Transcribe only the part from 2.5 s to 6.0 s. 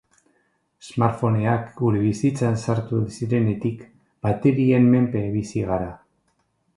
sartu zirenetik, baterien menpe bizi gara.